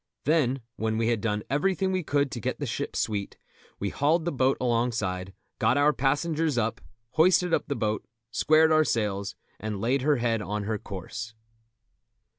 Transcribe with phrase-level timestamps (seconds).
[0.25, 3.37] Then, when we had done everything we could to get the ship sweet,
[3.77, 6.81] we hauled the boat alongside, got our passengers up,
[7.11, 11.35] hoisted up the boat, squared our sails, and laid her head on her course.